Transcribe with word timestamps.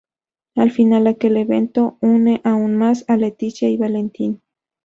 Al 0.55 0.71
final, 0.71 1.05
aquel 1.05 1.37
evento 1.37 1.99
une 2.01 2.41
aún 2.43 2.75
más 2.75 3.05
a 3.07 3.17
Leticia 3.17 3.69
y 3.69 3.77
Valentín. 3.77 4.41